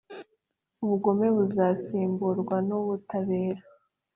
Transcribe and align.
Ubugome 0.83 1.25
buzasimburwa 1.35 2.55
n’ubutabera 2.67 3.63